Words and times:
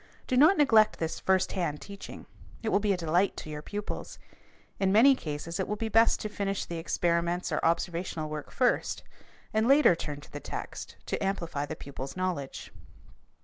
Do 0.25 0.35
not 0.35 0.57
neglect 0.57 0.97
this 0.97 1.19
first 1.19 1.51
hand 1.51 1.79
teaching. 1.79 2.25
It 2.63 2.69
will 2.69 2.79
be 2.79 2.91
a 2.91 2.97
delight 2.97 3.37
to 3.37 3.51
your 3.51 3.61
pupils. 3.61 4.17
In 4.79 4.91
many 4.91 5.13
cases 5.13 5.59
it 5.59 5.67
will 5.67 5.75
be 5.75 5.89
best 5.89 6.19
to 6.21 6.27
finish 6.27 6.65
the 6.65 6.77
experiments 6.77 7.51
or 7.51 7.63
observational 7.63 8.27
work 8.27 8.49
first, 8.49 9.03
and 9.53 9.67
later 9.67 9.95
turn 9.95 10.19
to 10.21 10.31
the 10.31 10.39
text 10.39 10.95
to 11.05 11.23
amplify 11.23 11.67
the 11.67 11.75
pupil's 11.75 12.17
knowledge. 12.17 12.71